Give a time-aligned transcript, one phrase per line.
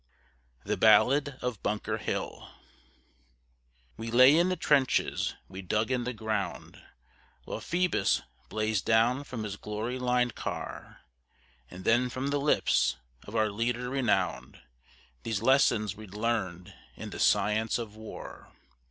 [0.63, 2.49] THE BALLAD OF BUNKER HILL
[3.97, 6.81] We lay in the Trenches we'd dug in the Ground
[7.45, 11.01] While Phoebus blazed down from his glory lined Car,
[11.69, 14.59] And then from the lips of our Leader renown'd,
[15.21, 18.51] These lessons we learn'd in the Science of War.